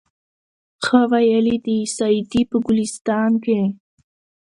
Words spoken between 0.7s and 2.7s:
ښه ویلي دي سعدي په